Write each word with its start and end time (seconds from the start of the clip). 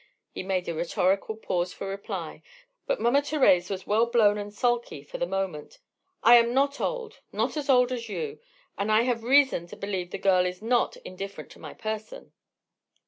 He 0.31 0.41
made 0.41 0.67
a 0.67 0.73
rhetorical 0.73 1.35
pause 1.35 1.73
for 1.73 1.85
reply, 1.87 2.41
but 2.87 2.99
Mama 2.99 3.21
Thérèse 3.21 3.69
was 3.69 3.85
well 3.85 4.07
blown 4.07 4.35
and 4.39 4.51
sulky 4.51 5.03
for 5.03 5.19
the 5.19 5.27
moment. 5.27 5.77
"I 6.23 6.37
am 6.37 6.55
not 6.55 6.79
old, 6.81 7.19
not 7.31 7.51
so 7.51 7.71
old 7.71 7.91
as 7.91 8.09
you, 8.09 8.39
and 8.79 8.91
I 8.91 9.03
have 9.03 9.21
reason 9.21 9.67
to 9.67 9.75
believe 9.75 10.09
the 10.09 10.17
girl 10.17 10.47
is 10.47 10.59
not 10.59 10.97
indifferent 11.05 11.51
to 11.51 11.59
my 11.59 11.75
person." 11.75 12.33